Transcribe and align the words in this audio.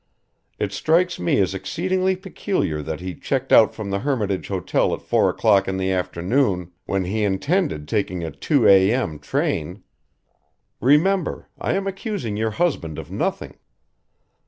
It 0.57 0.71
strikes 0.73 1.19
me 1.19 1.37
as 1.39 1.53
exceedingly 1.53 2.15
peculiar 2.15 2.81
that 2.81 3.01
he 3.01 3.13
checked 3.13 3.53
out 3.53 3.75
from 3.75 3.91
the 3.91 3.99
Hermitage 3.99 4.47
Hotel 4.47 4.95
at 4.95 5.01
four 5.03 5.29
o'clock 5.29 5.67
in 5.67 5.77
the 5.77 5.91
afternoon 5.91 6.71
when 6.87 7.05
he 7.05 7.23
intended 7.23 7.87
taking 7.87 8.23
a 8.23 8.31
two 8.31 8.67
a.m. 8.67 9.19
train. 9.19 9.83
Remember, 10.79 11.49
I 11.59 11.73
am 11.73 11.85
accusing 11.85 12.35
your 12.35 12.49
husband 12.49 12.97
of 12.97 13.11
nothing. 13.11 13.59